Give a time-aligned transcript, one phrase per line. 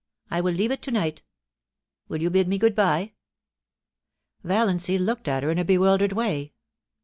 [0.31, 1.21] I will leave it to night
[2.07, 3.13] Will you bid me good bye ?*
[4.43, 6.53] Valiancy looked at her in a bewildered way.